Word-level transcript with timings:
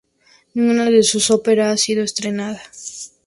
Ninguna 0.55 0.89
de 0.89 1.03
sus 1.03 1.29
ópera 1.29 1.69
ha 1.69 1.77
sido 1.77 2.03
estrenada. 2.03 2.59